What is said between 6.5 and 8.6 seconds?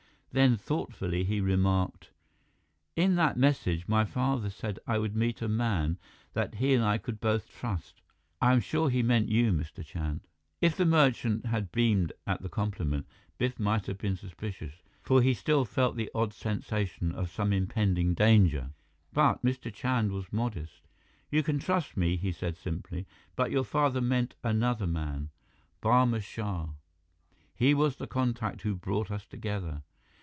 he and I could both trust. I